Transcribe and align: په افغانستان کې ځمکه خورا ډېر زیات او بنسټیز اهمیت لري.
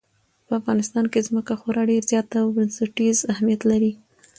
په 0.45 0.53
افغانستان 0.59 1.05
کې 1.11 1.25
ځمکه 1.27 1.53
خورا 1.59 1.83
ډېر 1.91 2.03
زیات 2.11 2.29
او 2.41 2.47
بنسټیز 2.55 3.17
اهمیت 3.33 3.61
لري. 3.71 3.93